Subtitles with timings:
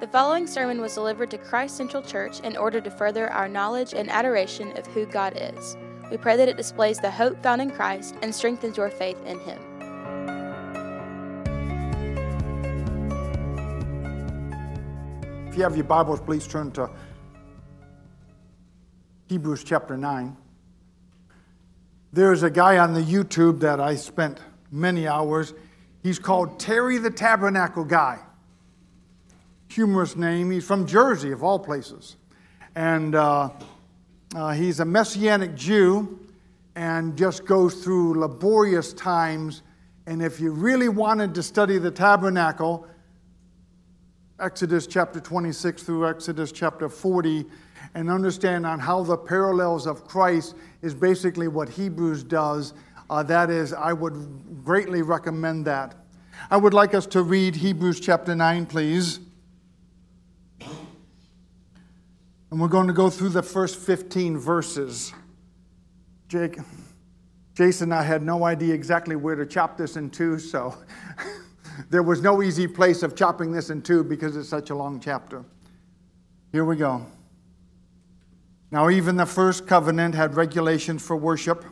[0.00, 3.94] The following sermon was delivered to Christ Central Church in order to further our knowledge
[3.94, 5.76] and adoration of who God is.
[6.08, 9.40] We pray that it displays the hope found in Christ and strengthens your faith in
[9.40, 9.58] Him.
[15.48, 16.88] If you have your Bibles, please turn to
[19.26, 20.36] Hebrews chapter 9.
[22.12, 24.38] There's a guy on the YouTube that I spent
[24.70, 25.54] many hours.
[26.04, 28.20] He's called Terry the Tabernacle Guy
[29.68, 30.50] humorous name.
[30.50, 32.16] He's from Jersey, of all places.
[32.74, 33.50] And uh,
[34.34, 36.18] uh, he's a Messianic Jew
[36.74, 39.62] and just goes through laborious times.
[40.06, 42.86] And if you really wanted to study the tabernacle,
[44.40, 47.44] Exodus chapter 26 through Exodus chapter 40,
[47.94, 52.74] and understand on how the parallels of Christ is basically what Hebrews does,
[53.10, 55.94] uh, that is, I would greatly recommend that.
[56.50, 59.20] I would like us to read Hebrews chapter 9, please.
[62.50, 65.12] And we're going to go through the first 15 verses.
[66.28, 66.58] Jake,
[67.54, 70.74] Jason I had no idea exactly where to chop this in two, so
[71.90, 74.98] there was no easy place of chopping this in two because it's such a long
[74.98, 75.44] chapter.
[76.52, 77.04] Here we go.
[78.70, 81.64] Now, even the first covenant had regulations for worship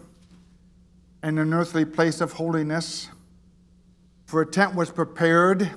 [1.22, 3.08] and an earthly place of holiness.
[4.26, 5.70] For a tent was prepared,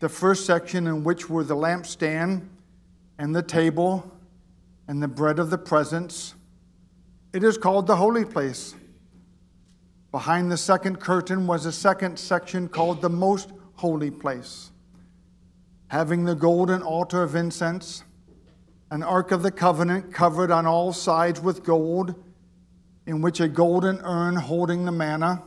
[0.00, 2.48] the first section in which were the lampstand
[3.18, 4.10] and the table
[4.88, 6.34] and the bread of the presence.
[7.32, 8.74] It is called the holy place.
[10.10, 14.70] Behind the second curtain was a second section called the most holy place,
[15.88, 18.04] having the golden altar of incense,
[18.90, 22.14] an ark of the covenant covered on all sides with gold,
[23.06, 25.42] in which a golden urn holding the manna,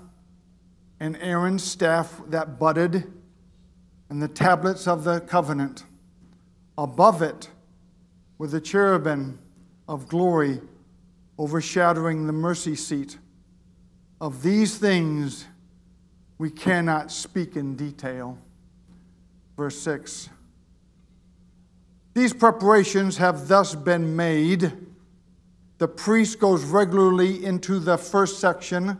[0.99, 3.05] and Aaron's staff that budded,
[4.09, 5.85] and the tablets of the covenant.
[6.77, 7.49] Above it,
[8.37, 9.39] with the cherubim
[9.87, 10.61] of glory
[11.39, 13.17] overshadowing the mercy seat.
[14.19, 15.45] Of these things
[16.37, 18.37] we cannot speak in detail.
[19.55, 20.29] Verse 6
[22.13, 24.71] These preparations have thus been made.
[25.77, 28.97] The priest goes regularly into the first section,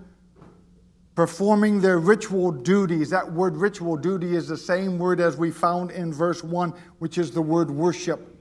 [1.15, 3.09] performing their ritual duties.
[3.09, 7.17] That word ritual duty is the same word as we found in verse 1, which
[7.17, 8.36] is the word worship.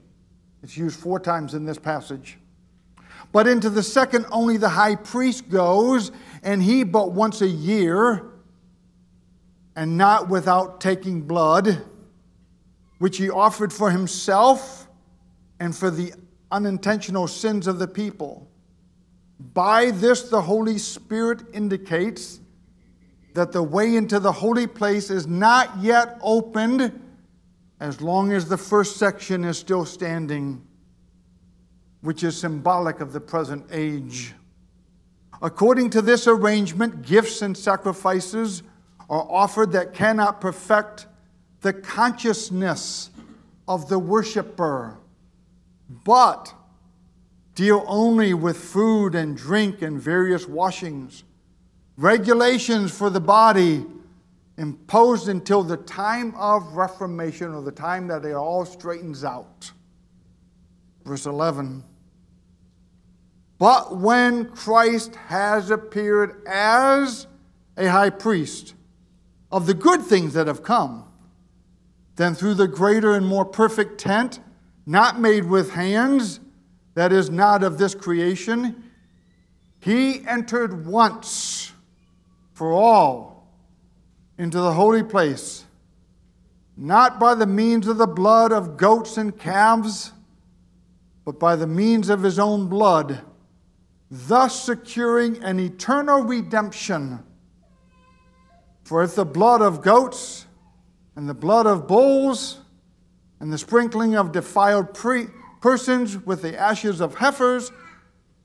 [0.67, 2.37] It's used four times in this passage.
[3.31, 6.11] But into the second, only the high priest goes,
[6.43, 8.25] and he but once a year,
[9.77, 11.85] and not without taking blood,
[12.99, 14.89] which he offered for himself
[15.57, 16.11] and for the
[16.51, 18.45] unintentional sins of the people.
[19.39, 22.41] By this, the Holy Spirit indicates
[23.35, 27.06] that the way into the holy place is not yet opened
[27.79, 30.65] as long as the first section is still standing,
[32.01, 34.33] which is symbolic of the present age.
[35.41, 38.63] According to this arrangement, gifts and sacrifices
[39.09, 41.05] are offered that cannot perfect
[41.61, 43.11] the consciousness
[43.67, 44.97] of the worshiper,
[46.03, 46.53] but
[47.53, 51.23] deal only with food and drink and various washings,
[51.97, 53.85] regulations for the body
[54.57, 59.71] imposed until the time of Reformation or the time that it all straightens out.
[61.05, 61.83] Verse 11.
[63.59, 67.27] But when Christ has appeared as
[67.75, 68.73] a high priest
[69.51, 71.05] of the good things that have come,
[72.15, 74.39] then through the greater and more perfect tent,
[74.85, 76.39] not made with hands,
[76.95, 78.83] that is not of this creation,
[79.79, 81.71] he entered once
[82.53, 83.36] for all
[84.37, 85.65] into the holy place,
[86.75, 90.11] not by the means of the blood of goats and calves,
[91.25, 93.21] but by the means of his own blood,
[94.09, 97.23] thus securing an eternal redemption.
[98.83, 100.45] For if the blood of goats
[101.15, 102.59] and the blood of bulls
[103.39, 105.27] and the sprinkling of defiled pre-
[105.59, 107.71] persons with the ashes of heifers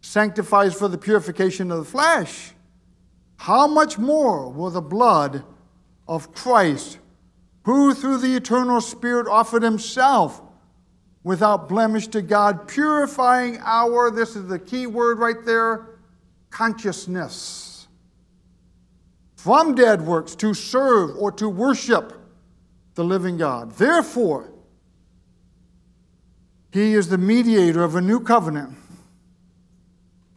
[0.01, 2.55] sanctifies for the purification of the flesh,
[3.37, 5.45] how much more will the blood
[6.07, 6.99] of Christ,
[7.65, 10.43] who through the eternal Spirit offered himself
[11.23, 15.99] without blemish to God, purifying our, this is the key word right there,
[16.51, 17.73] consciousness
[19.43, 22.13] from dead works to serve or to worship
[22.95, 23.73] the living God.
[23.73, 24.53] Therefore,
[26.71, 28.77] he is the mediator of a new covenant.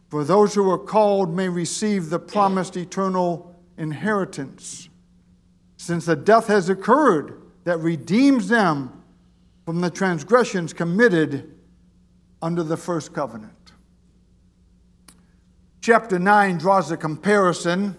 [0.08, 4.88] For those who are called may receive the promised eternal inheritance
[5.86, 9.04] since the death has occurred that redeems them
[9.64, 11.54] from the transgressions committed
[12.42, 13.52] under the first covenant.
[15.80, 17.96] Chapter 9 draws a comparison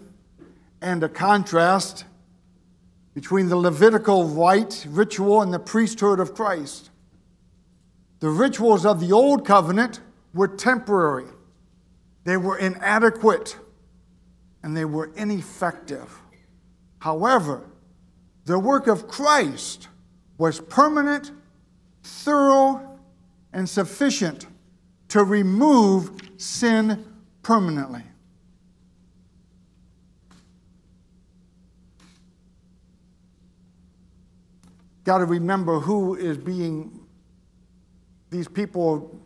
[0.82, 2.04] and a contrast
[3.14, 6.90] between the Levitical rite, ritual, and the priesthood of Christ.
[8.20, 10.02] The rituals of the old covenant
[10.34, 11.28] were temporary,
[12.26, 13.58] they were inadequate,
[14.62, 16.14] and they were ineffective.
[17.00, 17.64] However,
[18.48, 19.90] the work of Christ
[20.38, 21.32] was permanent,
[22.02, 22.98] thorough,
[23.52, 24.48] and sufficient
[25.10, 27.06] to remove sin
[27.44, 28.04] permanently.
[35.04, 37.02] Got to remember who is being,
[38.30, 39.20] these people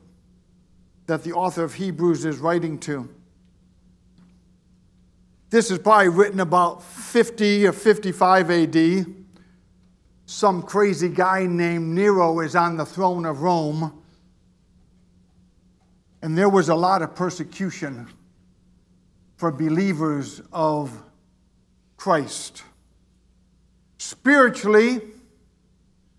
[1.06, 3.08] that the author of Hebrews is writing to.
[5.52, 9.06] This is probably written about 50 or 55 AD.
[10.26, 14.02] Some crazy guy named Nero is on the throne of Rome.
[16.22, 18.08] And there was a lot of persecution
[19.36, 21.04] for believers of
[21.98, 22.64] Christ.
[23.98, 25.02] Spiritually,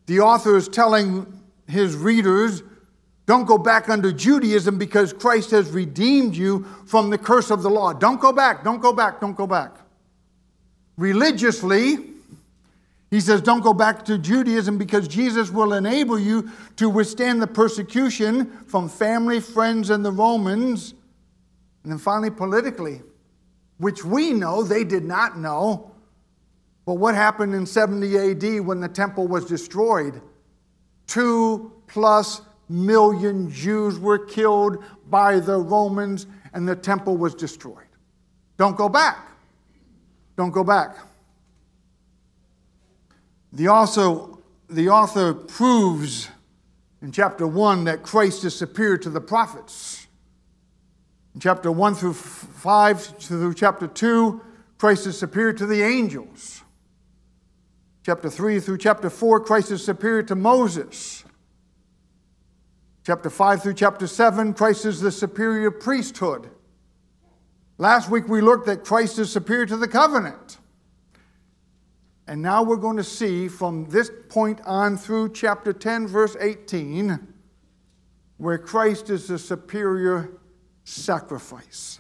[0.05, 2.63] the author is telling his readers
[3.27, 7.71] don't go back under Judaism because Christ has redeemed you from the curse of the
[7.71, 7.93] law.
[7.93, 9.77] Don't go back, don't go back, don't go back.
[10.97, 11.99] Religiously,
[13.11, 17.47] he says, don't go back to Judaism because Jesus will enable you to withstand the
[17.47, 20.95] persecution from family, friends, and the Romans.
[21.83, 23.03] And then finally, politically,
[23.79, 25.91] which we know they did not know.
[26.85, 30.21] But what happened in 70 AD when the temple was destroyed?
[31.07, 32.41] Two plus
[32.73, 37.87] million Jews were killed by the Romans and the temple was destroyed.
[38.57, 39.29] Don't go back.
[40.37, 40.97] Don't go back.
[43.53, 44.39] The author,
[44.69, 46.29] the author proves
[47.03, 50.07] in chapter 1 that Christ is superior to the prophets.
[51.35, 54.41] In chapter 1 through 5 through chapter 2,
[54.79, 56.63] Christ is superior to the angels.
[58.05, 61.25] Chapter 3 through chapter 4, Christ is superior to Moses.
[63.05, 66.49] Chapter 5 through chapter 7, Christ is the superior priesthood.
[67.77, 70.59] Last week we looked at Christ is superior to the covenant.
[72.29, 77.19] And now we're going to see from this point on through chapter 10, verse 18,
[78.37, 80.39] where Christ is the superior
[80.85, 81.99] sacrifice.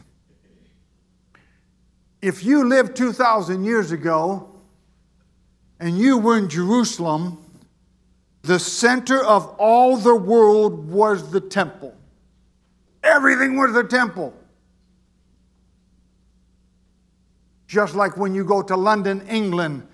[2.20, 4.54] If you lived 2,000 years ago
[5.81, 7.44] and you were in Jerusalem,
[8.42, 11.94] the center of all the world was the temple.
[13.02, 14.34] Everything was the temple.
[17.66, 19.86] Just like when you go to London, England,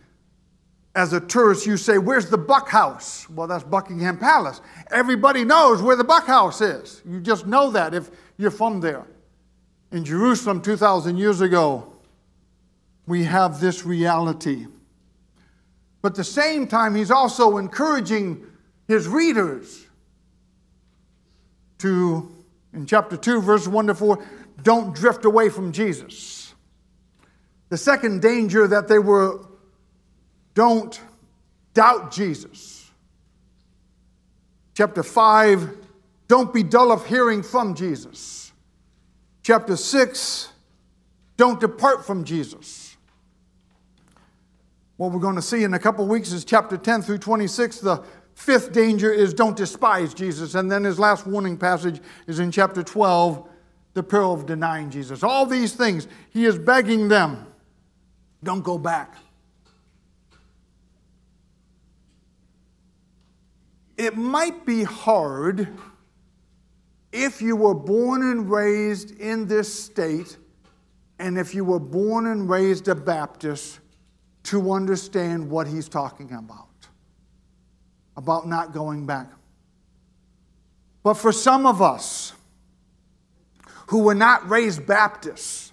[0.94, 3.28] as a tourist, you say, Where's the Buck House?
[3.30, 4.60] Well, that's Buckingham Palace.
[4.90, 7.02] Everybody knows where the Buck House is.
[7.08, 9.06] You just know that if you're from there.
[9.92, 11.92] In Jerusalem 2,000 years ago,
[13.06, 14.66] we have this reality.
[16.00, 18.46] But at the same time, he's also encouraging
[18.86, 19.86] his readers
[21.78, 22.30] to,
[22.72, 24.24] in chapter 2, verse 1 to 4,
[24.62, 26.54] don't drift away from Jesus.
[27.68, 29.46] The second danger that they were,
[30.54, 31.00] don't
[31.74, 32.90] doubt Jesus.
[34.74, 35.76] Chapter 5,
[36.28, 38.52] don't be dull of hearing from Jesus.
[39.42, 40.52] Chapter 6,
[41.36, 42.87] don't depart from Jesus.
[44.98, 47.78] What we're going to see in a couple weeks is chapter 10 through 26.
[47.78, 48.02] The
[48.34, 50.56] fifth danger is don't despise Jesus.
[50.56, 53.48] And then his last warning passage is in chapter 12,
[53.94, 55.22] the peril of denying Jesus.
[55.22, 57.46] All these things, he is begging them
[58.42, 59.14] don't go back.
[63.96, 65.68] It might be hard
[67.12, 70.36] if you were born and raised in this state,
[71.18, 73.80] and if you were born and raised a Baptist
[74.48, 76.66] to understand what he's talking about
[78.16, 79.30] about not going back.
[81.02, 82.32] But for some of us
[83.88, 85.72] who were not raised Baptists,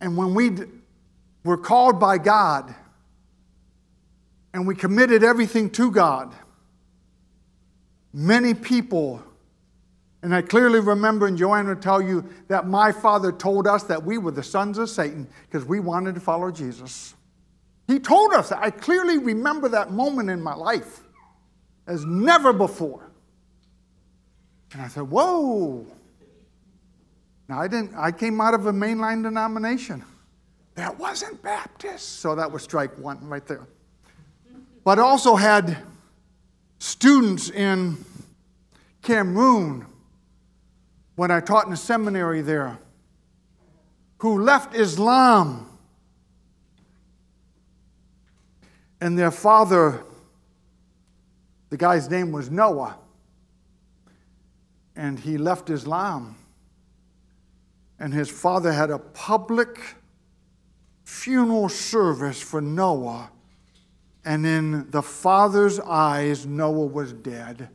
[0.00, 0.50] and when we
[1.44, 2.74] were called by God
[4.52, 6.34] and we committed everything to God,
[8.12, 9.22] many people
[10.28, 14.04] and I clearly remember, and Joanna will tell you, that my father told us that
[14.04, 17.14] we were the sons of Satan because we wanted to follow Jesus.
[17.86, 18.58] He told us that.
[18.62, 21.00] I clearly remember that moment in my life
[21.86, 23.10] as never before.
[24.74, 25.86] And I said, Whoa.
[27.48, 30.04] Now, I, didn't, I came out of a mainline denomination.
[30.74, 32.20] That wasn't Baptist.
[32.20, 33.66] So that was strike one right there.
[34.84, 35.78] but also had
[36.80, 38.04] students in
[39.00, 39.86] Cameroon
[41.18, 42.78] when I taught in a seminary there
[44.18, 45.66] who left Islam.
[49.00, 50.04] And their father,
[51.70, 52.96] the guy's name was Noah,
[54.94, 56.36] and he left Islam.
[57.98, 59.96] And his father had a public
[61.04, 63.32] funeral service for Noah.
[64.24, 67.70] And in the father's eyes, Noah was dead,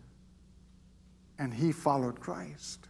[1.38, 2.83] and he followed Christ.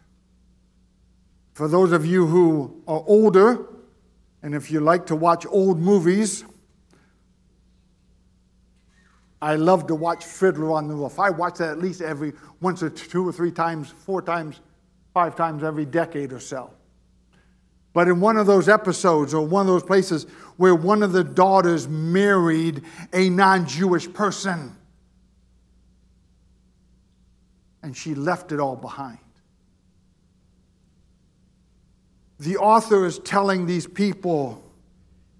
[1.54, 3.66] For those of you who are older,
[4.42, 6.44] and if you like to watch old movies,
[9.40, 11.18] I love to watch Fiddler on the Roof.
[11.18, 14.60] I watch that at least every once or two or three times, four times,
[15.12, 16.70] five times every decade or so.
[17.92, 21.22] But in one of those episodes or one of those places where one of the
[21.22, 22.82] daughters married
[23.12, 24.76] a non Jewish person
[27.84, 29.18] and she left it all behind.
[32.38, 34.62] The author is telling these people,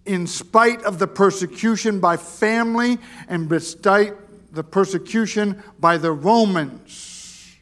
[0.04, 2.98] in spite of the persecution by family
[3.28, 4.14] and despite
[4.52, 7.56] the persecution by the Romans,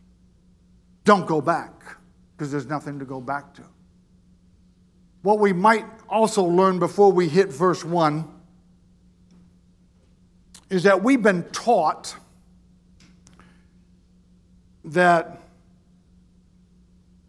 [1.05, 1.97] don't go back
[2.37, 3.63] because there's nothing to go back to.
[5.23, 8.29] What we might also learn before we hit verse 1
[10.69, 12.17] is that we've been taught
[14.85, 15.41] that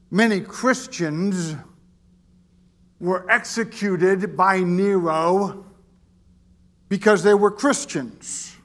[0.10, 1.55] many Christians
[3.03, 5.65] were executed by Nero
[6.88, 8.55] because they were Christians.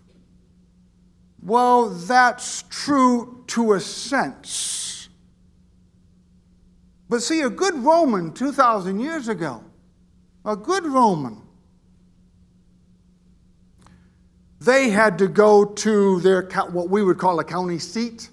[1.42, 5.08] Well, that's true to a sense.
[7.08, 9.64] But see, a good Roman 2,000 years ago,
[10.44, 11.42] a good Roman,
[14.60, 18.30] they had to go to their what we would call a county seat,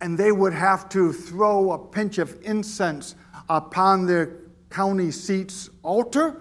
[0.00, 3.16] and they would have to throw a pinch of incense
[3.48, 4.45] upon their
[4.76, 6.36] county seat's altar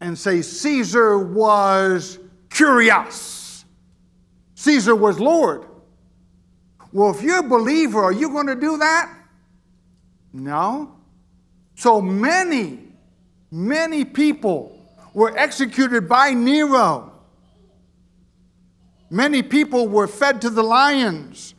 [0.00, 3.64] and say Caesar was kurios,
[4.54, 5.66] Caesar was Lord.
[6.92, 9.12] Well, if you're a believer, are you going to do that?
[10.32, 10.94] No.
[11.74, 12.78] So many,
[13.50, 17.10] many people were executed by Nero.
[19.10, 21.54] Many people were fed to the lions.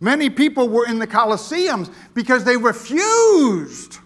[0.00, 3.98] Many people were in the Colosseums because they refused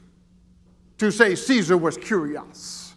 [1.01, 2.93] to say Caesar was kurios.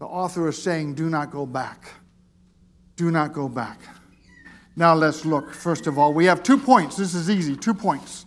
[0.00, 1.88] The author is saying, do not go back.
[2.96, 3.78] Do not go back.
[4.74, 5.54] Now let's look.
[5.54, 6.96] First of all, we have two points.
[6.96, 7.54] This is easy.
[7.54, 8.26] Two points.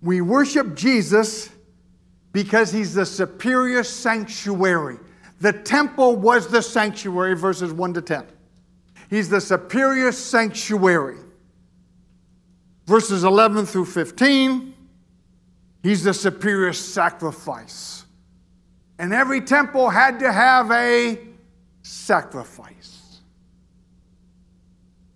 [0.00, 1.50] We worship Jesus
[2.32, 4.98] because he's the superior sanctuary.
[5.40, 8.24] The temple was the sanctuary, verses 1 to 10.
[9.08, 11.18] He's the superior sanctuary
[12.90, 14.74] verses 11 through 15,
[15.80, 18.04] he's the superior sacrifice.
[18.98, 21.16] And every temple had to have a
[21.82, 23.20] sacrifice.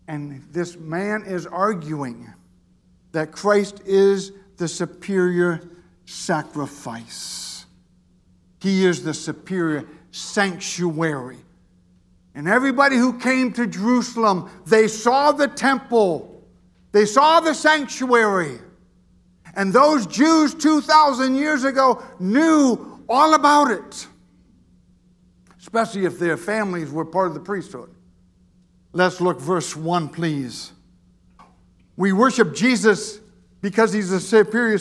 [0.06, 2.32] And this man is arguing
[3.10, 5.68] that Christ is the superior
[6.06, 7.66] sacrifice.
[8.60, 11.38] He is the superior sanctuary.
[12.36, 16.33] And everybody who came to Jerusalem, they saw the temple
[16.94, 18.60] they saw the sanctuary.
[19.56, 24.06] And those Jews 2,000 years ago knew all about it,
[25.58, 27.92] especially if their families were part of the priesthood.
[28.92, 30.72] Let's look verse 1, please.
[31.96, 33.18] We worship Jesus
[33.60, 34.78] because he's a superior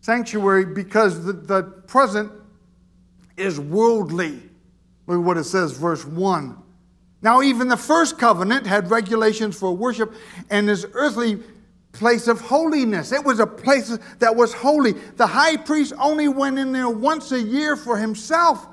[0.00, 2.30] sanctuary, because the, the present
[3.38, 4.42] is worldly.
[5.06, 6.64] Look what it says, verse 1.
[7.22, 10.14] Now, even the first covenant had regulations for worship
[10.50, 11.42] and his earthly
[11.92, 13.10] place of holiness.
[13.10, 14.92] It was a place that was holy.
[14.92, 18.66] The high priest only went in there once a year for himself.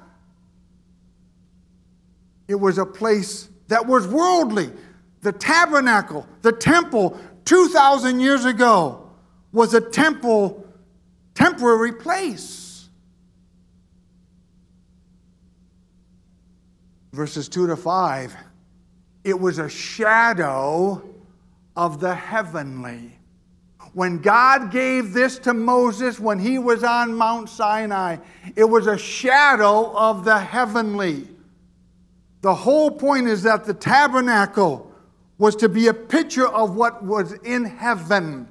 [2.47, 4.69] It was a place that was worldly.
[5.21, 9.09] The tabernacle, the temple, 2,000 years ago,
[9.53, 10.67] was a temple,
[11.33, 12.62] temporary place.
[17.13, 18.35] Verses 2 to 5,
[19.23, 21.01] it was a shadow
[21.75, 23.17] of the heavenly.
[23.93, 28.17] When God gave this to Moses when he was on Mount Sinai,
[28.55, 31.27] it was a shadow of the heavenly.
[32.41, 34.91] The whole point is that the tabernacle
[35.37, 38.47] was to be a picture of what was in heaven.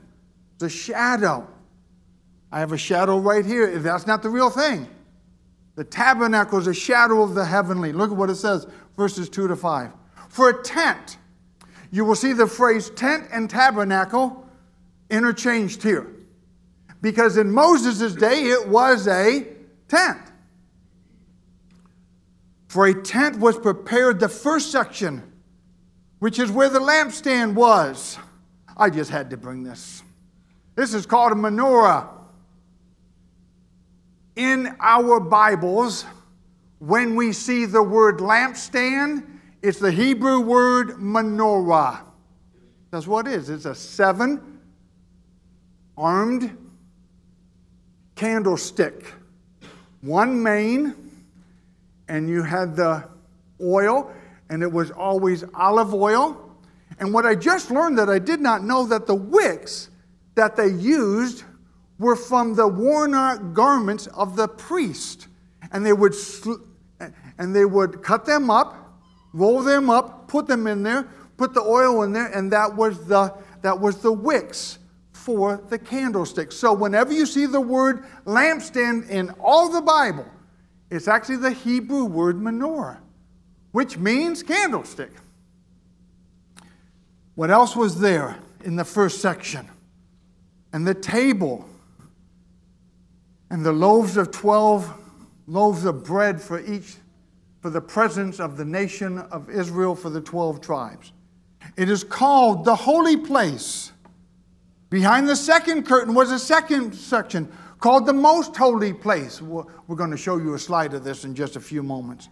[0.59, 1.49] The shadow.
[2.52, 3.78] I have a shadow right here.
[3.78, 4.88] That's not the real thing.
[5.74, 7.92] The tabernacle is a shadow of the heavenly.
[7.92, 9.92] Look at what it says, verses 2 to 5.
[10.28, 11.18] For a tent,
[11.90, 14.48] you will see the phrase tent and tabernacle
[15.10, 16.06] interchanged here.
[17.00, 19.46] Because in Moses' day, it was a
[19.88, 20.20] tent.
[22.68, 25.22] For a tent was prepared, the first section,
[26.20, 28.18] which is where the lampstand was.
[28.76, 30.02] I just had to bring this.
[30.74, 32.08] This is called a menorah.
[34.36, 36.06] In our Bibles,
[36.78, 39.26] when we see the word lampstand,
[39.60, 42.00] it's the Hebrew word menorah.
[42.90, 43.50] That's what it is.
[43.50, 44.60] It's a seven
[45.98, 46.56] armed
[48.14, 49.12] candlestick,
[50.00, 50.94] one main,
[52.08, 53.04] and you had the
[53.60, 54.12] oil,
[54.48, 56.56] and it was always olive oil.
[56.98, 59.90] And what I just learned that I did not know that the wicks
[60.34, 61.44] that they used
[62.02, 65.28] were from the worn out garments of the priest.
[65.71, 66.64] And they would sl-
[67.38, 68.99] and they would cut them up,
[69.32, 73.06] roll them up, put them in there, put the oil in there, and that was
[73.06, 74.78] the that was the wicks
[75.12, 76.50] for the candlestick.
[76.50, 80.26] So whenever you see the word lampstand in all the Bible,
[80.90, 82.99] it's actually the Hebrew word menorah,
[83.71, 85.12] which means candlestick.
[87.35, 89.68] What else was there in the first section?
[90.73, 91.68] And the table
[93.52, 94.90] and the loaves of 12
[95.47, 96.97] loaves of bread for each
[97.61, 101.12] for the presence of the nation of Israel for the 12 tribes.
[101.76, 103.92] It is called the holy place.
[104.88, 109.42] Behind the second curtain was a second section called the most holy place.
[109.42, 112.30] We're going to show you a slide of this in just a few moments.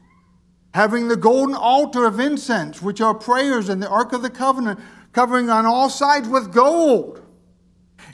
[0.72, 4.80] Having the golden altar of incense, which are prayers, and the Ark of the Covenant,
[5.12, 7.20] covering on all sides with gold,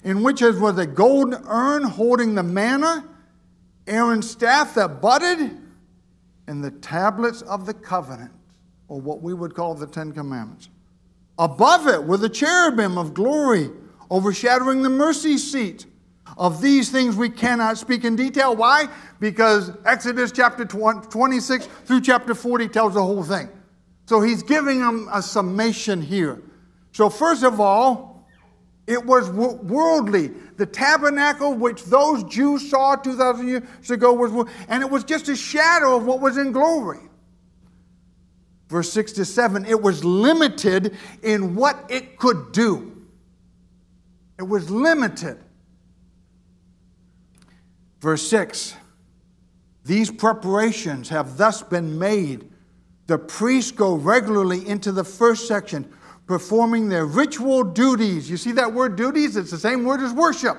[0.07, 3.05] in which as was a golden urn holding the manna,
[3.89, 5.51] Aaron's staff that budded,
[6.47, 8.31] and the tablets of the covenant,
[8.87, 10.69] or what we would call the Ten Commandments.
[11.41, 13.69] Above it were the cherubim of glory,
[14.09, 15.87] overshadowing the mercy seat.
[16.39, 18.55] Of these things we cannot speak in detail.
[18.55, 18.89] Why?
[19.21, 23.49] Because Exodus chapter 26 through chapter 40 tells the whole thing.
[24.07, 26.43] So he's giving them a summation here.
[26.93, 28.16] So, first of all,
[28.87, 30.29] it was worldly.
[30.57, 35.37] The tabernacle, which those Jews saw 2,000 years ago, was, and it was just a
[35.37, 37.01] shadow of what was in glory.
[38.69, 42.93] Verse 6 to 7, it was limited in what it could do.
[44.39, 45.39] It was limited.
[48.01, 48.75] Verse 6
[49.85, 52.51] These preparations have thus been made.
[53.07, 55.93] The priests go regularly into the first section,
[56.27, 58.29] performing their ritual duties.
[58.29, 59.37] You see that word duties?
[59.37, 60.59] It's the same word as worship.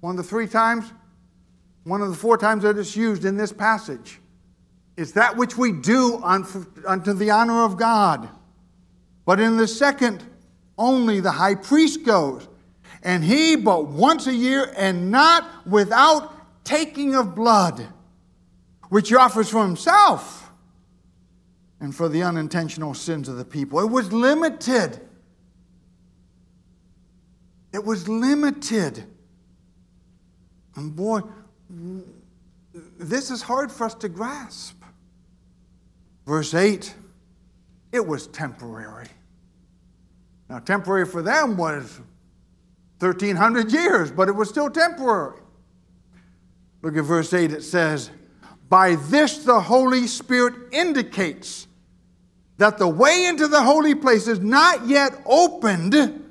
[0.00, 0.90] One of the three times,
[1.84, 4.20] one of the four times that it's used in this passage.
[4.96, 8.28] It's that which we do unto the honor of God.
[9.26, 10.22] But in the second,
[10.78, 12.48] only the high priest goes,
[13.02, 17.86] and he but once a year, and not without taking of blood,
[18.88, 20.43] which he offers for himself
[21.84, 23.78] and for the unintentional sins of the people.
[23.78, 24.98] It was limited.
[27.74, 29.04] It was limited.
[30.76, 31.20] And boy,
[32.98, 34.82] this is hard for us to grasp.
[36.26, 36.94] Verse 8,
[37.92, 39.08] it was temporary.
[40.48, 42.00] Now, temporary for them was
[43.00, 45.38] 1,300 years, but it was still temporary.
[46.80, 48.10] Look at verse 8, it says,
[48.70, 51.66] By this the Holy Spirit indicates
[52.58, 56.22] that the way into the holy place is not yet opened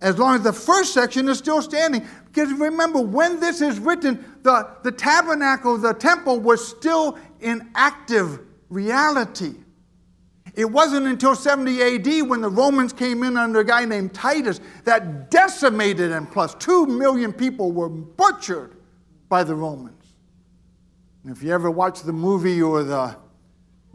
[0.00, 2.04] as long as the first section is still standing.
[2.26, 8.40] Because remember, when this is written, the, the tabernacle, the temple was still in active
[8.68, 9.54] reality.
[10.54, 14.60] It wasn't until 70 AD when the Romans came in under a guy named Titus
[14.84, 18.76] that decimated, and plus 2 million people were butchered
[19.28, 20.04] by the Romans.
[21.22, 23.16] And if you ever watch the movie or the,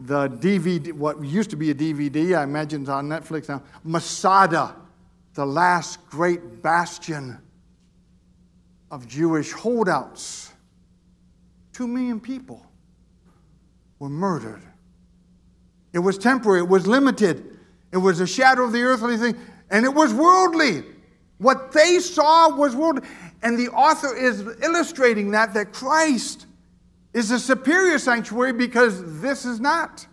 [0.00, 4.74] the DVD, what used to be a DVD, I imagine it's on Netflix now, Masada,
[5.34, 7.38] the last great bastion
[8.90, 10.52] of Jewish holdouts.
[11.72, 12.64] Two million people
[13.98, 14.62] were murdered.
[15.92, 17.58] It was temporary, it was limited,
[17.92, 19.36] it was a shadow of the earthly thing,
[19.70, 20.84] and it was worldly.
[21.38, 23.08] What they saw was worldly.
[23.42, 26.47] And the author is illustrating that, that Christ
[27.12, 30.06] is a superior sanctuary because this is not.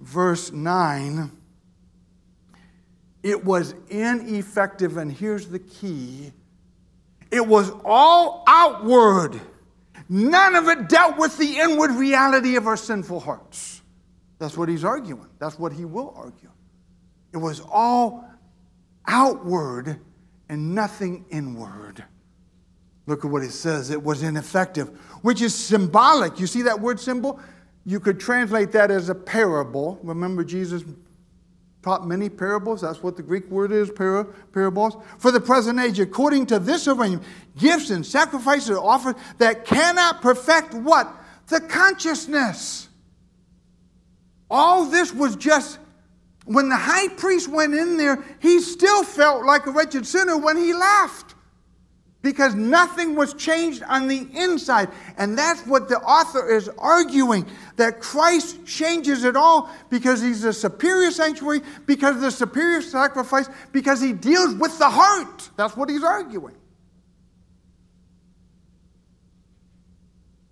[0.00, 1.38] Verse 9
[3.22, 6.32] it was ineffective, and here's the key
[7.30, 9.40] it was all outward,
[10.14, 13.80] None of it dealt with the inward reality of our sinful hearts.
[14.38, 15.28] That's what he's arguing.
[15.38, 16.50] That's what he will argue.
[17.32, 18.28] It was all
[19.06, 19.98] outward
[20.50, 22.04] and nothing inward.
[23.06, 23.90] Look at what it says.
[23.90, 24.88] It was ineffective,
[25.22, 26.38] which is symbolic.
[26.38, 27.40] You see that word symbol?
[27.84, 29.98] You could translate that as a parable.
[30.02, 30.84] Remember, Jesus
[31.82, 32.80] taught many parables.
[32.80, 34.96] That's what the Greek word is, para, parables.
[35.18, 37.24] For the present age, according to this arrangement,
[37.58, 41.12] gifts and sacrifices are offered that cannot perfect what?
[41.48, 42.88] The consciousness.
[44.48, 45.80] All this was just,
[46.44, 50.56] when the high priest went in there, he still felt like a wretched sinner when
[50.56, 51.34] he left
[52.22, 54.88] because nothing was changed on the inside.
[55.18, 60.52] And that's what the author is arguing that Christ changes it all because he's a
[60.52, 65.50] superior sanctuary, because of the superior sacrifice, because he deals with the heart.
[65.56, 66.54] That's what he's arguing.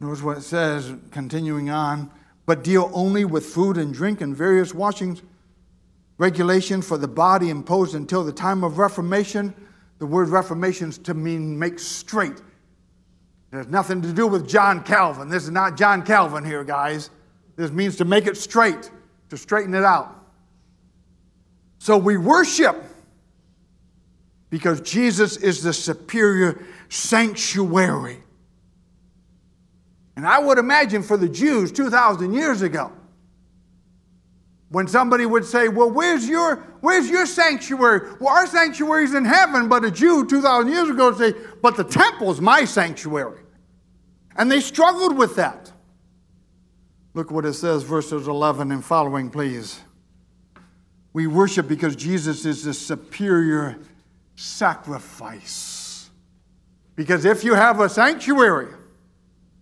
[0.00, 2.10] Notice what it says, continuing on,
[2.46, 5.22] but deal only with food and drink and various washings,
[6.16, 9.54] regulation for the body imposed until the time of Reformation
[10.00, 12.42] the word reformation is to mean make straight.
[13.52, 15.28] It has nothing to do with John Calvin.
[15.28, 17.10] This is not John Calvin here, guys.
[17.54, 18.90] This means to make it straight,
[19.28, 20.16] to straighten it out.
[21.78, 22.82] So we worship
[24.48, 28.22] because Jesus is the superior sanctuary.
[30.16, 32.90] And I would imagine for the Jews 2,000 years ago,
[34.70, 38.12] when somebody would say, Well, where's your, where's your sanctuary?
[38.20, 41.84] Well, our sanctuary's in heaven, but a Jew 2,000 years ago would say, But the
[41.84, 43.40] temple's my sanctuary.
[44.36, 45.72] And they struggled with that.
[47.14, 49.80] Look what it says, verses 11 and following, please.
[51.12, 53.78] We worship because Jesus is the superior
[54.36, 56.08] sacrifice.
[56.94, 58.72] Because if you have a sanctuary,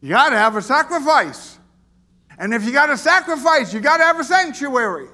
[0.03, 1.58] you got to have a sacrifice.
[2.39, 5.09] And if you got a sacrifice, you got to have a sanctuary.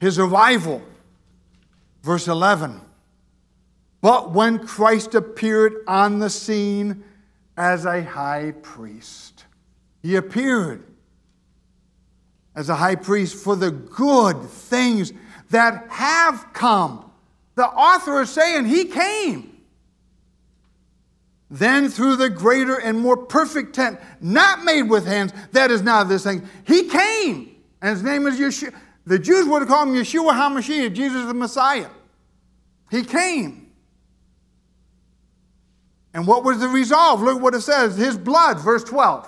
[0.00, 0.82] His arrival,
[2.02, 2.80] verse 11.
[4.00, 7.04] But when Christ appeared on the scene
[7.56, 9.44] as a high priest,
[10.02, 10.84] he appeared
[12.54, 15.12] as a high priest for the good things
[15.50, 17.10] that have come.
[17.54, 19.57] The author is saying he came.
[21.50, 26.04] Then through the greater and more perfect tent, not made with hands, that is now
[26.04, 26.46] this thing.
[26.66, 28.74] He came, and his name is Yeshua.
[29.06, 31.88] The Jews would have called him Yeshua HaMashiach, Jesus the Messiah.
[32.90, 33.70] He came.
[36.12, 37.22] And what was the resolve?
[37.22, 39.26] Look what it says his blood, verse 12.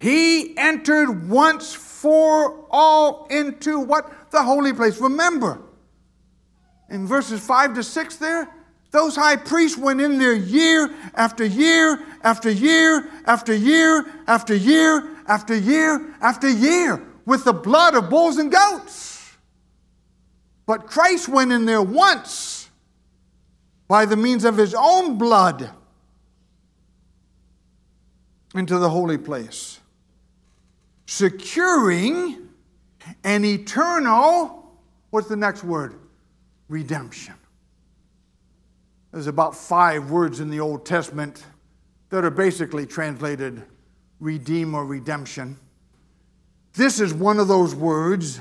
[0.00, 4.30] He entered once for all into what?
[4.30, 5.00] The holy place.
[5.00, 5.60] Remember,
[6.88, 8.48] in verses 5 to 6 there,
[8.96, 15.08] those high priests went in there year after year after year after year after year
[15.28, 19.36] after year after year with the blood of bulls and goats.
[20.64, 22.70] But Christ went in there once
[23.86, 25.70] by the means of his own blood
[28.54, 29.78] into the holy place,
[31.04, 32.48] securing
[33.22, 34.72] an eternal,
[35.10, 35.94] what's the next word?
[36.68, 37.34] Redemption.
[39.16, 41.42] There's about five words in the Old Testament
[42.10, 43.62] that are basically translated
[44.20, 45.56] redeem or redemption.
[46.74, 48.40] This is one of those words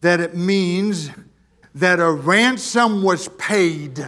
[0.00, 1.10] that it means
[1.76, 4.04] that a ransom was paid.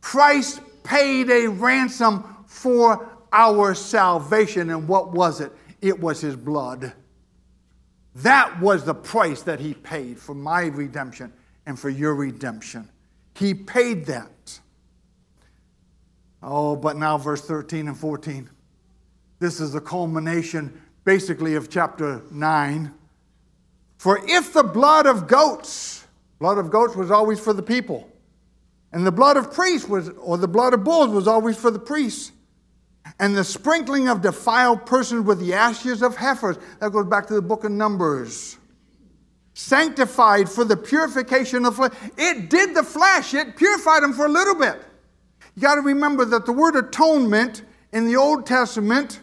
[0.00, 4.70] Christ paid a ransom for our salvation.
[4.70, 5.52] And what was it?
[5.80, 6.94] It was his blood.
[8.16, 11.32] That was the price that he paid for my redemption
[11.64, 12.88] and for your redemption.
[13.36, 14.32] He paid that.
[16.42, 18.48] Oh, but now, verse 13 and 14.
[19.40, 22.94] This is the culmination, basically, of chapter 9.
[23.98, 26.06] For if the blood of goats,
[26.38, 28.08] blood of goats was always for the people,
[28.92, 31.78] and the blood of priests was, or the blood of bulls was always for the
[31.78, 32.32] priests,
[33.18, 37.34] and the sprinkling of defiled persons with the ashes of heifers, that goes back to
[37.34, 38.56] the book of Numbers,
[39.54, 41.92] sanctified for the purification of flesh.
[42.16, 44.80] It did the flesh, it purified them for a little bit.
[45.58, 49.18] You got to remember that the word atonement in the Old Testament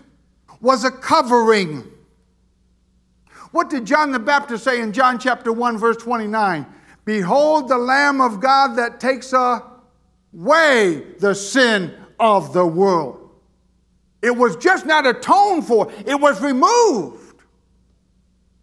[0.59, 1.89] was a covering.
[3.51, 6.65] What did John the Baptist say in John chapter 1, verse 29?
[7.05, 13.31] Behold the Lamb of God that takes away the sin of the world.
[14.21, 17.43] It was just not atoned for, it was removed.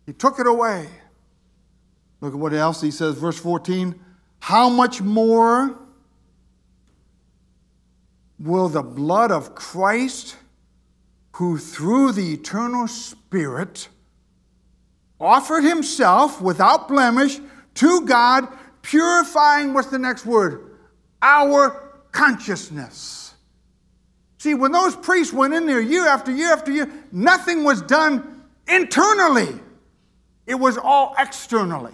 [0.04, 0.88] He took it away.
[2.20, 3.98] Look at what else he says, verse 14.
[4.40, 5.78] How much more
[8.42, 10.36] will the blood of Christ,
[11.36, 13.88] who through the eternal Spirit
[15.20, 17.38] offered himself without blemish
[17.74, 18.48] to God,
[18.82, 20.76] purifying what's the next word?
[21.22, 23.34] Our consciousness.
[24.38, 28.42] See, when those priests went in there year after year after year, nothing was done
[28.66, 29.60] internally,
[30.46, 31.92] it was all externally.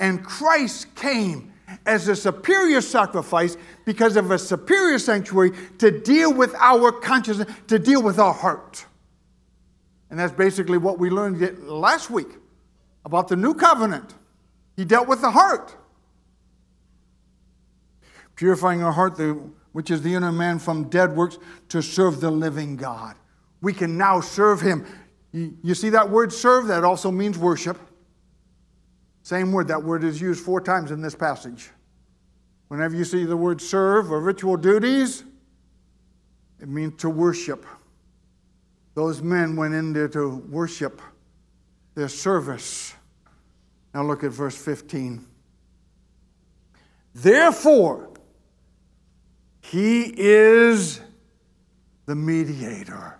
[0.00, 1.51] And Christ came
[1.86, 7.78] as a superior sacrifice because of a superior sanctuary to deal with our consciousness, to
[7.78, 8.86] deal with our heart.
[10.10, 12.28] And that's basically what we learned last week
[13.04, 14.14] about the new covenant.
[14.76, 15.74] He dealt with the heart,
[18.36, 19.18] purifying our heart,
[19.72, 21.38] which is the inner man, from dead works
[21.70, 23.16] to serve the living God.
[23.60, 24.86] We can now serve Him.
[25.32, 26.66] You see that word serve?
[26.66, 27.78] That also means worship.
[29.22, 31.70] Same word, that word is used four times in this passage.
[32.68, 35.24] Whenever you see the word serve or ritual duties,
[36.60, 37.66] it means to worship.
[38.94, 41.00] Those men went in there to worship
[41.94, 42.94] their service.
[43.94, 45.26] Now look at verse 15.
[47.14, 48.10] Therefore,
[49.60, 51.00] he is
[52.06, 53.18] the mediator.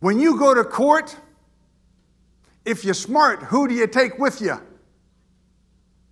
[0.00, 1.16] When you go to court,
[2.66, 4.60] if you're smart, who do you take with you?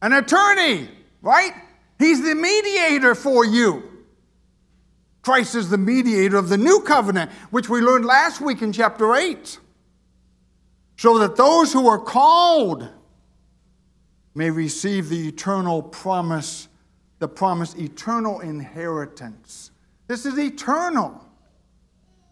[0.01, 0.89] An attorney,
[1.21, 1.53] right?
[1.99, 3.83] He's the mediator for you.
[5.23, 9.15] Christ is the mediator of the new covenant, which we learned last week in chapter
[9.15, 9.59] 8.
[10.97, 12.89] So that those who are called
[14.35, 16.69] may receive the eternal promise,
[17.19, 19.73] the promised eternal inheritance.
[20.07, 21.21] This is eternal.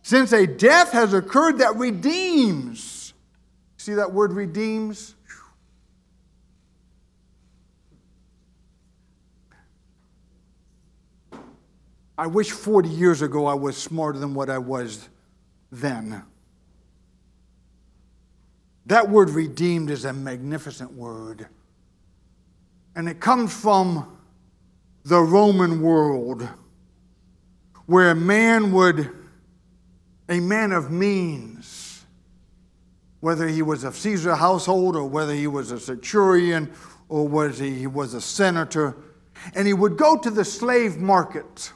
[0.03, 3.02] Since a death has occurred that redeems
[3.83, 5.17] See that word redeems?
[12.17, 15.09] I wish 40 years ago I was smarter than what I was
[15.73, 16.23] then.
[18.87, 21.49] That word redeemed is a magnificent word.
[22.95, 24.17] And it comes from
[25.03, 26.49] the Roman world,
[27.87, 29.11] where a man would,
[30.29, 31.82] a man of means,
[33.23, 36.69] whether he was of Caesar household or whether he was a centurion
[37.09, 38.97] or whether he was a senator.
[39.55, 41.73] And he would go to the slave market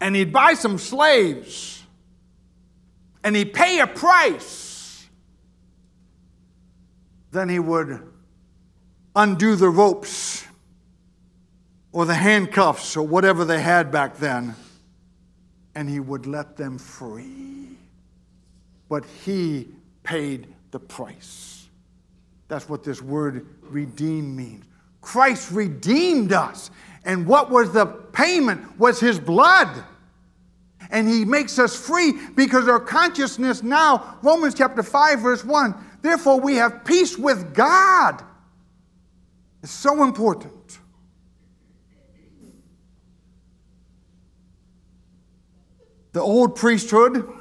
[0.00, 1.84] and he'd buy some slaves
[3.22, 5.08] and he'd pay a price.
[7.30, 8.02] Then he would
[9.14, 10.44] undo the ropes
[11.92, 14.56] or the handcuffs or whatever they had back then,
[15.76, 17.76] and he would let them free
[18.90, 19.68] but he
[20.02, 21.68] paid the price.
[22.48, 24.64] That's what this word redeem means.
[25.00, 26.70] Christ redeemed us.
[27.04, 28.78] And what was the payment?
[28.78, 29.84] Was his blood.
[30.90, 36.40] And he makes us free because our consciousness now, Romans chapter 5, verse 1, therefore
[36.40, 38.22] we have peace with God.
[39.62, 40.80] It's so important.
[46.12, 47.32] The old priesthood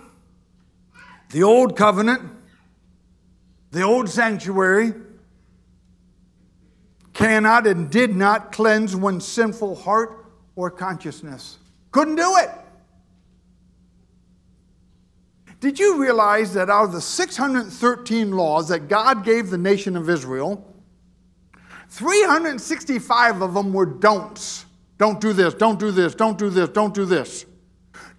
[1.29, 2.21] the old covenant,
[3.71, 4.93] the old sanctuary,
[7.13, 11.57] cannot and did not cleanse one's sinful heart or consciousness.
[11.91, 12.49] Couldn't do it.
[15.59, 20.09] Did you realize that out of the 613 laws that God gave the nation of
[20.09, 20.65] Israel,
[21.89, 24.65] 365 of them were don'ts.
[24.97, 27.45] Don't do this, don't do this, don't do this, don't do this.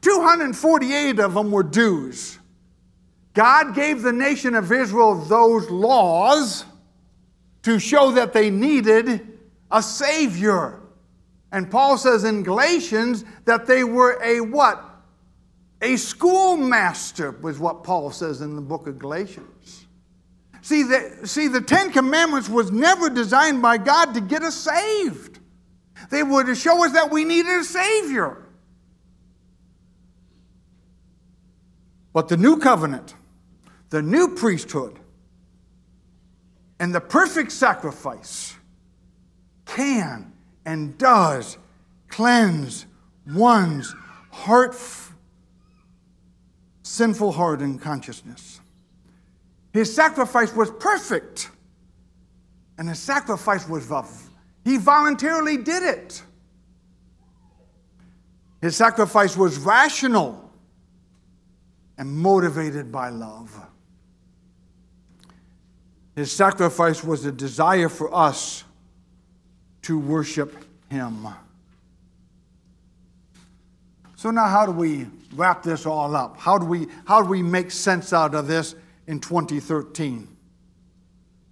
[0.02, 2.39] 248 of them were do's.
[3.34, 6.64] God gave the nation of Israel those laws
[7.62, 9.38] to show that they needed
[9.70, 10.80] a Savior.
[11.52, 14.84] And Paul says in Galatians that they were a what?
[15.82, 19.86] A schoolmaster, was what Paul says in the book of Galatians.
[20.62, 25.38] See the, see, the Ten Commandments was never designed by God to get us saved.
[26.10, 28.36] They were to show us that we needed a Savior.
[32.12, 33.14] But the new covenant
[33.90, 34.98] the new priesthood
[36.78, 38.56] and the perfect sacrifice
[39.66, 40.32] can
[40.64, 41.58] and does
[42.08, 42.86] cleanse
[43.26, 43.94] one's
[44.30, 44.74] heart
[46.82, 48.60] sinful heart and consciousness.
[49.72, 51.50] His sacrifice was perfect
[52.78, 53.86] and his sacrifice was
[54.64, 56.22] he voluntarily did it.
[58.62, 60.50] His sacrifice was rational
[61.98, 63.69] and motivated by love
[66.16, 68.64] his sacrifice was a desire for us
[69.82, 71.28] to worship him.
[74.16, 76.38] So now how do we wrap this all up?
[76.38, 78.74] How do we how do we make sense out of this
[79.06, 80.28] in 2013?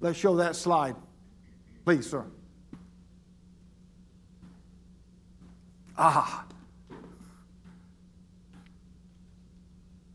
[0.01, 0.95] Let's show that slide.
[1.85, 2.25] Please, sir.
[5.97, 6.45] Ah.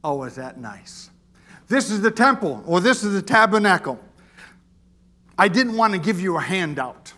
[0.03, 1.09] Oh, is that nice?
[1.67, 3.99] This is the temple, or this is the tabernacle.
[5.37, 7.13] I didn't want to give you a handout.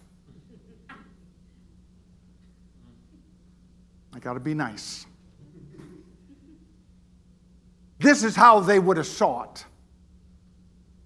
[4.14, 5.06] I got to be nice.
[8.00, 9.66] This is how they would have saw it.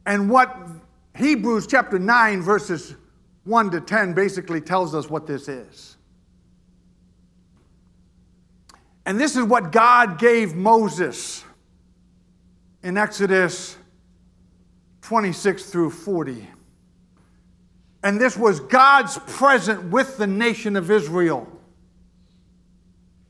[0.06, 0.56] And what
[1.16, 2.96] Hebrews chapter 9, verses
[3.46, 5.98] 1 to 10 basically tells us what this is.
[9.06, 11.44] And this is what God gave Moses
[12.84, 13.76] in Exodus
[15.02, 16.48] 26 through 40.
[18.04, 21.48] And this was God's present with the nation of Israel.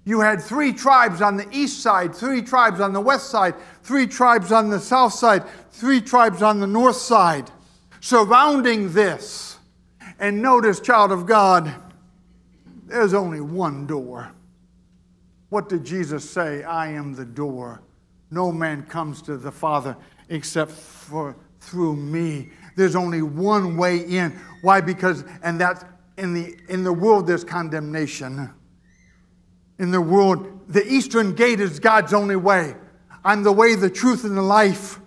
[0.06, 4.08] You had three tribes on the east side, three tribes on the west side, three
[4.08, 7.52] tribes on the south side, three tribes on the north side,
[8.00, 9.58] surrounding this.
[10.20, 11.74] And notice, child of God,
[12.86, 14.32] there's only one door.
[15.50, 16.64] What did Jesus say?
[16.64, 17.82] I am the door.
[18.32, 19.96] No man comes to the Father
[20.30, 22.50] except for through me.
[22.80, 24.32] There's only one way in.
[24.62, 24.80] Why?
[24.80, 25.84] Because, and that's
[26.18, 28.54] in the, in the world, there's condemnation.
[29.80, 32.76] In the world, the eastern gate is God's only way.
[33.22, 34.98] I'm the way, the truth, and the life.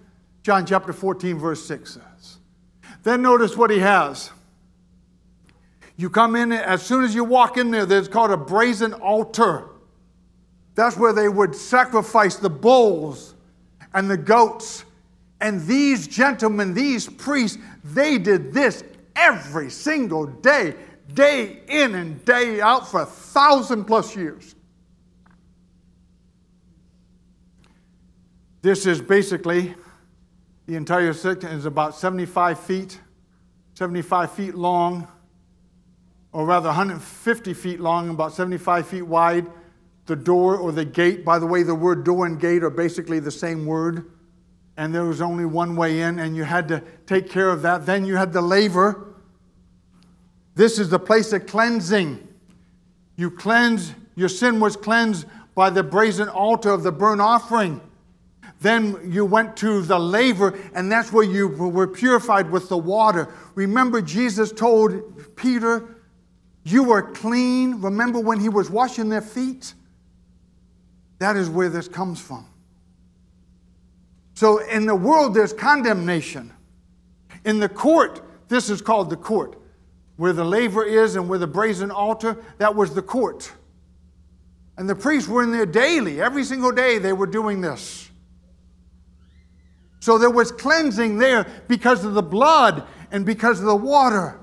[0.43, 2.37] John chapter 14, verse 6 says.
[3.05, 4.33] Then notice what he has.
[5.97, 9.71] You come in, as soon as you walk in there, there's called a brazen altar.
[10.75, 13.35] That's where they would sacrifice the bulls
[13.95, 14.85] and the goats.
[15.42, 18.85] And these gentlemen, these priests, they did this
[19.16, 20.76] every single day,
[21.12, 24.55] day in and day out for a thousand plus years.
[28.62, 29.74] This is basically
[30.66, 33.00] the entire section is about 75 feet,
[33.74, 35.09] 75 feet long,
[36.31, 39.48] or rather 150 feet long, about 75 feet wide
[40.07, 41.24] the door or the gate.
[41.24, 44.12] By the way, the word door and gate are basically the same word.
[44.77, 47.85] And there was only one way in, and you had to take care of that.
[47.85, 49.15] Then you had the laver.
[50.55, 52.27] This is the place of cleansing.
[53.17, 57.81] You cleanse, your sin was cleansed by the brazen altar of the burnt offering.
[58.61, 63.29] Then you went to the laver, and that's where you were purified with the water.
[63.55, 65.97] Remember, Jesus told Peter,
[66.63, 67.81] You were clean.
[67.81, 69.75] Remember when he was washing their feet?
[71.19, 72.47] That is where this comes from.
[74.42, 76.52] So in the world, there's condemnation.
[77.44, 79.57] In the court, this is called the court.
[80.16, 83.52] Where the laver is and where the brazen altar, that was the court.
[84.76, 86.20] And the priests were in there daily.
[86.20, 88.11] Every single day they were doing this.
[90.00, 94.40] So there was cleansing there because of the blood and because of the water.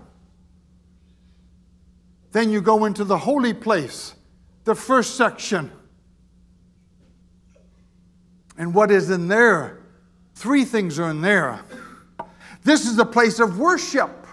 [2.31, 4.15] Then you go into the holy place,
[4.63, 5.73] the first section.
[8.57, 9.78] And what is in there?
[10.39, 11.59] Three things are in there.
[12.63, 14.25] This is the place of worship.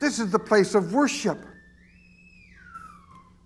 [0.00, 1.38] This is the place of worship.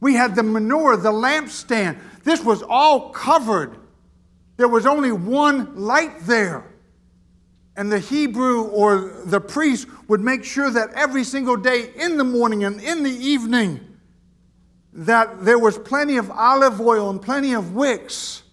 [0.01, 1.99] We had the menorah, the lampstand.
[2.25, 3.77] This was all covered.
[4.57, 6.65] There was only one light there.
[7.77, 12.25] And the Hebrew or the priest would make sure that every single day in the
[12.25, 13.99] morning and in the evening
[14.93, 18.44] that there was plenty of olive oil and plenty of wicks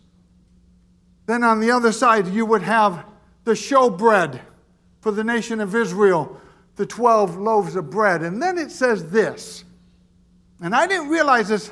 [1.32, 3.06] then on the other side, you would have
[3.44, 4.42] the showbread
[5.00, 6.40] for the nation of Israel,
[6.76, 8.22] the 12 loaves of bread.
[8.22, 9.64] And then it says this,
[10.60, 11.72] and I didn't realize this.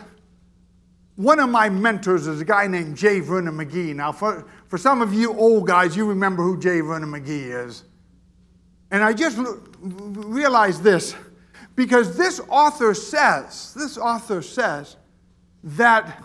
[1.16, 3.20] One of my mentors is a guy named J.
[3.20, 3.94] Vernon McGee.
[3.94, 6.80] Now, for, for some of you old guys, you remember who J.
[6.80, 7.84] Vernon McGee is.
[8.90, 9.38] And I just
[9.82, 11.14] realized this
[11.76, 14.96] because this author says, this author says
[15.64, 16.24] that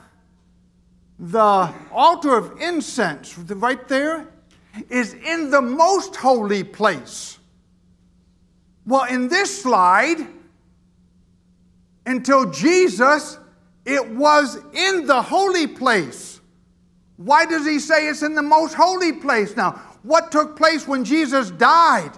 [1.19, 4.27] the altar of incense, right there,
[4.89, 7.39] is in the most holy place.
[8.87, 10.27] Well, in this slide,
[12.05, 13.39] until Jesus,
[13.85, 16.41] it was in the holy place.
[17.17, 19.81] Why does he say it's in the most holy place now?
[20.03, 22.11] What took place when Jesus died?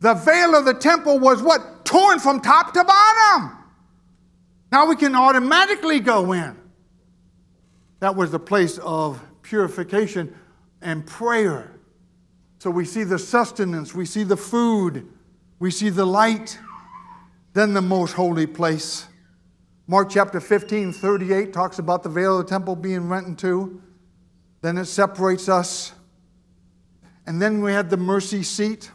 [0.00, 1.84] The veil of the temple was what?
[1.84, 3.56] Torn from top to bottom.
[4.72, 6.59] Now we can automatically go in.
[8.00, 10.34] That was the place of purification
[10.82, 11.78] and prayer.
[12.58, 15.06] So we see the sustenance, we see the food,
[15.58, 16.58] we see the light,
[17.52, 19.06] then the most holy place.
[19.86, 23.82] Mark chapter 15, 38 talks about the veil of the temple being rent in two.
[24.62, 25.92] Then it separates us.
[27.26, 28.90] And then we had the mercy seat.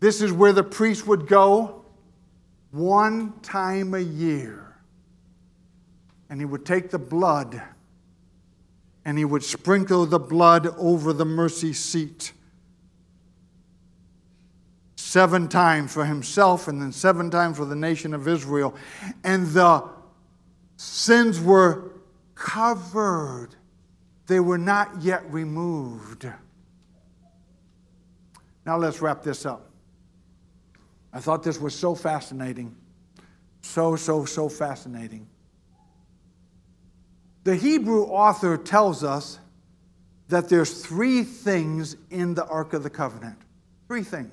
[0.00, 1.84] This is where the priest would go
[2.70, 4.76] one time a year.
[6.28, 7.62] And he would take the blood
[9.04, 12.32] and he would sprinkle the blood over the mercy seat.
[14.96, 18.74] Seven times for himself and then seven times for the nation of Israel.
[19.22, 19.84] And the
[20.76, 21.92] sins were
[22.34, 23.50] covered,
[24.26, 26.26] they were not yet removed.
[28.66, 29.70] Now let's wrap this up.
[31.12, 32.74] I thought this was so fascinating.
[33.60, 35.28] So, so, so fascinating.
[37.44, 39.38] The Hebrew author tells us
[40.28, 43.38] that there's three things in the Ark of the Covenant.
[43.86, 44.32] Three things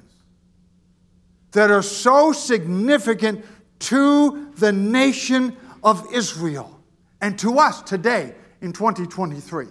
[1.51, 3.45] that are so significant
[3.79, 6.79] to the nation of Israel
[7.19, 9.67] and to us today in 2023.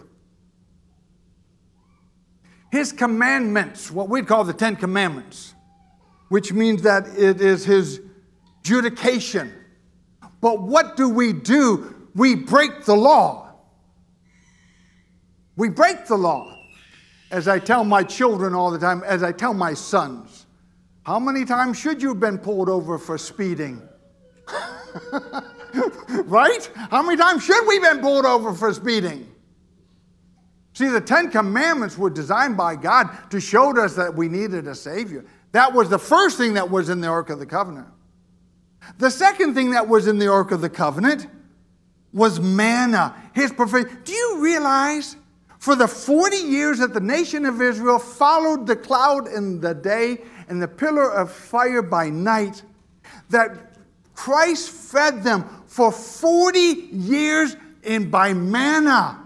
[2.70, 5.54] His commandments, what we'd call the Ten Commandments,
[6.28, 8.00] which means that it is his
[8.62, 9.52] judication.
[10.40, 13.50] But what do we do we break the law.
[15.56, 16.54] We break the law.
[17.30, 20.44] As I tell my children all the time, as I tell my sons,
[21.02, 23.80] how many times should you have been pulled over for speeding?
[26.24, 26.70] right?
[26.90, 29.26] How many times should we have been pulled over for speeding?
[30.74, 34.74] See, the Ten Commandments were designed by God to show us that we needed a
[34.74, 35.24] Savior.
[35.52, 37.88] That was the first thing that was in the Ark of the Covenant.
[38.98, 41.26] The second thing that was in the Ark of the Covenant
[42.12, 43.98] was manna, his provision.
[44.04, 45.16] Do you realize
[45.58, 50.22] for the 40 years that the nation of Israel followed the cloud in the day
[50.48, 52.62] and the pillar of fire by night,
[53.28, 53.76] that
[54.14, 59.18] Christ fed them for 40 years in by manna?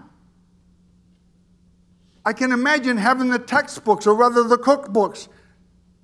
[2.23, 5.27] I can imagine having the textbooks, or rather the cookbooks,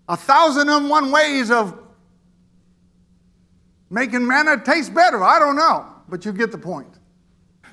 [0.07, 1.77] a thousand and one ways of
[3.89, 5.23] making manna taste better.
[5.23, 6.93] I don't know but you get the point.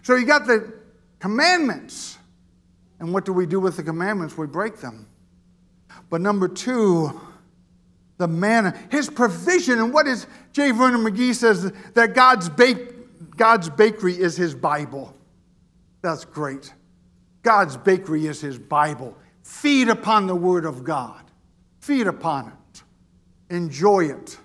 [0.03, 0.73] So you got the
[1.19, 2.17] commandments.
[3.01, 4.39] And what do we do with the commandments?
[4.39, 5.09] We break them.
[6.09, 7.21] But number two,
[8.17, 9.79] the manna, his provision.
[9.81, 10.71] And what is J.
[10.71, 15.15] Vernon McGee says that God's, bake, God's bakery is his Bible.
[16.01, 16.73] That's great.
[17.43, 19.17] God's bakery is his Bible.
[19.43, 21.25] Feed upon the word of God.
[21.81, 22.83] Feed upon it.
[23.51, 24.39] Enjoy it.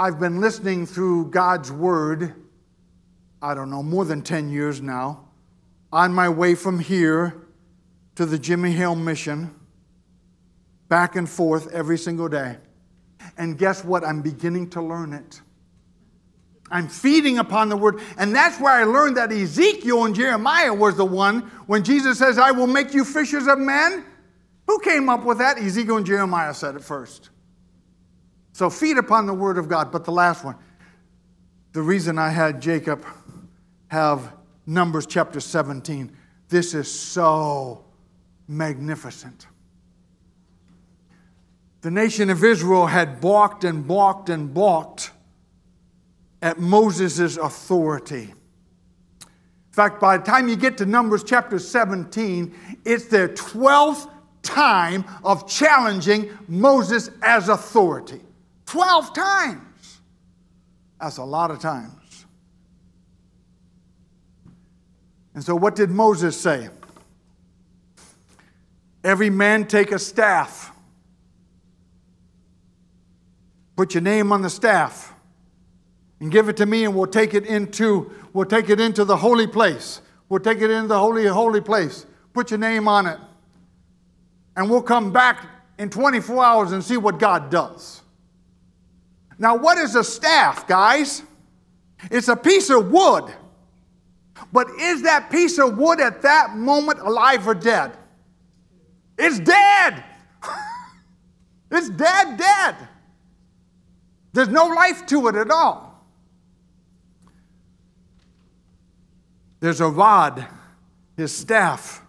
[0.00, 2.34] I've been listening through God's Word,
[3.42, 5.28] I don't know, more than 10 years now,
[5.92, 7.36] on my way from here
[8.14, 9.54] to the Jimmie Hale mission,
[10.88, 12.56] back and forth every single day.
[13.36, 14.02] And guess what?
[14.02, 15.42] I'm beginning to learn it.
[16.70, 18.00] I'm feeding upon the word.
[18.16, 22.38] And that's where I learned that Ezekiel and Jeremiah was the one when Jesus says,
[22.38, 24.06] I will make you fishers of men.
[24.66, 25.58] Who came up with that?
[25.58, 27.28] Ezekiel and Jeremiah said it first.
[28.60, 29.90] So feed upon the word of God.
[29.90, 30.54] But the last one,
[31.72, 33.06] the reason I had Jacob
[33.86, 34.34] have
[34.66, 36.14] Numbers chapter 17,
[36.50, 37.86] this is so
[38.46, 39.46] magnificent.
[41.80, 45.10] The nation of Israel had balked and balked and balked
[46.42, 48.34] at Moses' authority.
[49.24, 52.54] In fact, by the time you get to Numbers chapter 17,
[52.84, 54.10] it's their 12th
[54.42, 58.20] time of challenging Moses as authority.
[58.70, 60.00] 12 times.
[61.00, 62.24] That's a lot of times.
[65.34, 66.68] And so, what did Moses say?
[69.02, 70.72] Every man take a staff.
[73.74, 75.14] Put your name on the staff
[76.20, 79.16] and give it to me, and we'll take it into we'll take it into the
[79.16, 80.00] holy place.
[80.28, 82.06] We'll take it into the holy holy place.
[82.34, 83.18] Put your name on it,
[84.56, 85.44] and we'll come back
[85.76, 88.02] in 24 hours and see what God does.
[89.40, 91.22] Now, what is a staff, guys?
[92.10, 93.32] It's a piece of wood.
[94.52, 97.96] But is that piece of wood at that moment alive or dead?
[99.18, 100.04] It's dead.
[101.70, 102.76] it's dead, dead.
[104.34, 106.04] There's no life to it at all.
[109.60, 110.46] There's a rod,
[111.16, 112.02] his staff.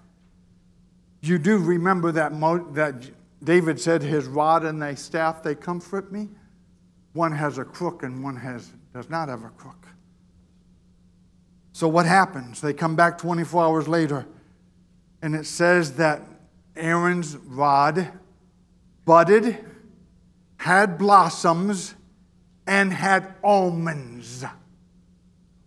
[1.21, 3.09] You do remember that, Mo- that
[3.41, 6.27] David said, His rod and thy staff, they comfort me?
[7.13, 9.87] One has a crook and one has, does not have a crook.
[11.73, 12.61] So what happens?
[12.61, 14.25] They come back 24 hours later,
[15.21, 16.21] and it says that
[16.75, 18.07] Aaron's rod
[19.05, 19.57] budded,
[20.57, 21.95] had blossoms,
[22.67, 24.45] and had almonds.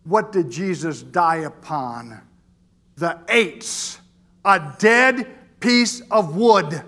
[0.05, 2.20] What did Jesus die upon?
[2.97, 3.99] The eights,
[4.45, 5.26] a dead
[5.59, 6.82] piece of wood.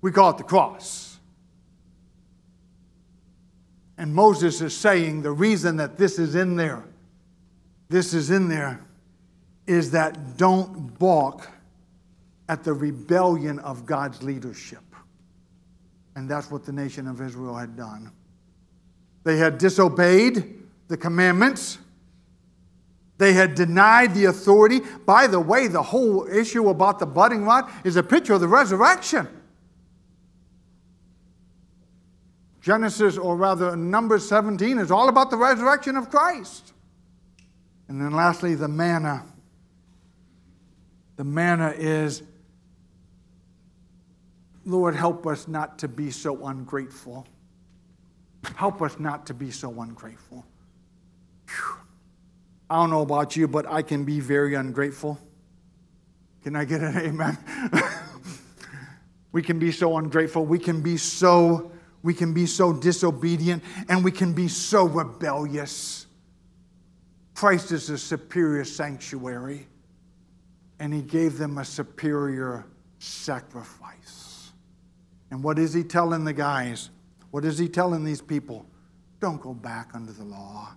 [0.00, 1.05] We call it the cross.
[3.98, 6.84] And Moses is saying the reason that this is in there,
[7.88, 8.80] this is in there,
[9.66, 11.48] is that don't balk
[12.48, 14.82] at the rebellion of God's leadership.
[16.14, 18.10] And that's what the nation of Israel had done.
[19.24, 21.78] They had disobeyed the commandments.
[23.18, 24.80] They had denied the authority.
[25.04, 28.48] By the way, the whole issue about the budding rod is a picture of the
[28.48, 29.26] resurrection.
[32.66, 36.72] Genesis, or rather, Numbers 17 is all about the resurrection of Christ.
[37.86, 39.24] And then lastly, the manna.
[41.14, 42.24] The manna is
[44.64, 47.24] Lord, help us not to be so ungrateful.
[48.56, 50.44] Help us not to be so ungrateful.
[51.46, 51.76] Whew.
[52.68, 55.20] I don't know about you, but I can be very ungrateful.
[56.42, 57.38] Can I get an amen?
[59.30, 60.44] we can be so ungrateful.
[60.44, 61.70] We can be so
[62.06, 66.06] we can be so disobedient and we can be so rebellious.
[67.34, 69.66] Christ is a superior sanctuary
[70.78, 72.64] and he gave them a superior
[73.00, 74.52] sacrifice.
[75.32, 76.90] And what is he telling the guys?
[77.32, 78.64] What is he telling these people?
[79.18, 80.76] Don't go back under the law.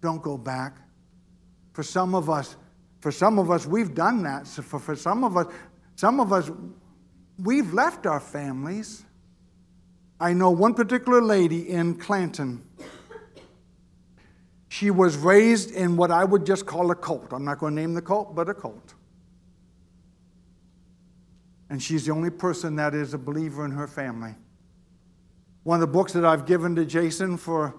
[0.00, 0.76] Don't go back.
[1.72, 2.54] For some of us,
[3.00, 4.46] for some of us, we've done that.
[4.46, 5.52] So for, for some of us,
[5.96, 6.48] some of us,
[7.36, 9.05] we've left our families.
[10.18, 12.62] I know one particular lady in Clanton.
[14.68, 17.32] She was raised in what I would just call a cult.
[17.32, 18.94] I'm not going to name the cult, but a cult
[21.68, 24.34] and she's the only person that is a believer in her family.
[25.64, 27.74] One of the books that I've given to Jason for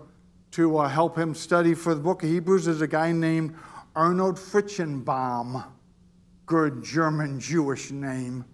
[0.51, 3.55] to uh, help him study for the book of Hebrews is a guy named
[3.95, 5.65] Arnold Fruchtenbaum.
[6.45, 8.45] Good German Jewish name.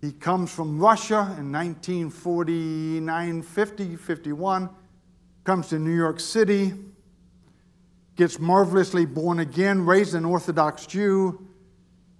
[0.00, 4.70] He comes from Russia in 1949, 50, 51,
[5.42, 6.72] comes to New York City,
[8.14, 11.48] gets marvelously born again, raised an Orthodox Jew,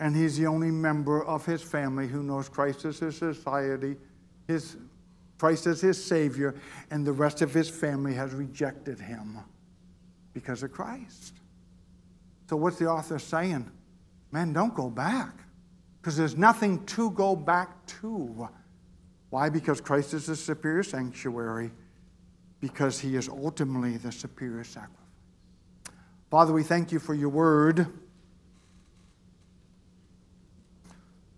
[0.00, 3.96] and he's the only member of his family who knows Christ as his society,
[4.48, 4.76] his
[5.38, 6.56] Christ as his Savior,
[6.90, 9.38] and the rest of his family has rejected him
[10.32, 11.34] because of Christ.
[12.48, 13.70] So, what's the author saying?
[14.32, 15.44] Man, don't go back
[16.00, 18.48] because there's nothing to go back to.
[19.30, 19.48] Why?
[19.50, 21.70] Because Christ is the superior sanctuary,
[22.60, 24.94] because he is ultimately the superior sacrifice.
[26.30, 27.86] Father, we thank you for your word.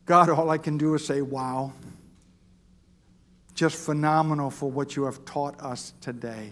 [0.07, 1.73] God, all I can do is say, wow.
[3.55, 6.51] Just phenomenal for what you have taught us today.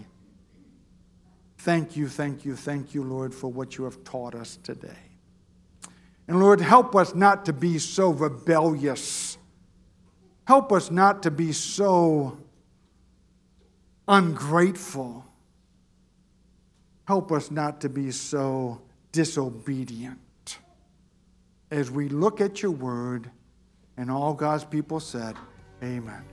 [1.57, 5.08] Thank you, thank you, thank you, Lord, for what you have taught us today.
[6.29, 9.39] And Lord, help us not to be so rebellious.
[10.45, 12.37] Help us not to be so
[14.07, 15.25] ungrateful.
[17.07, 18.79] Help us not to be so
[19.11, 20.59] disobedient.
[21.71, 23.31] As we look at your word,
[23.97, 25.35] and all God's people said,
[25.81, 26.23] Amen.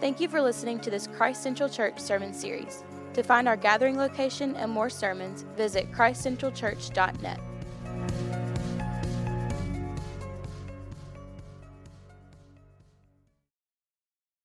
[0.00, 2.82] Thank you for listening to this Christ Central Church sermon series.
[3.14, 7.40] To find our gathering location and more sermons, visit christcentralchurch.net.